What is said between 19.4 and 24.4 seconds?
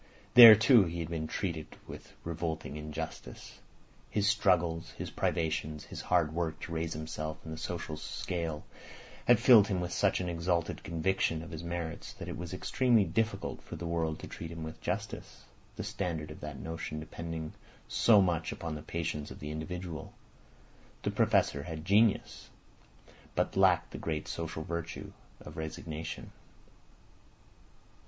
individual. The Professor had genius, but lacked the great